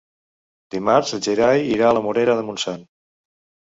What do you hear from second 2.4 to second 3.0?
de Montsant.